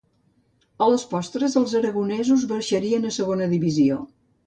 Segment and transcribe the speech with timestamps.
[0.85, 4.05] A les postres, els aragonesos baixarien a Segona Divisió.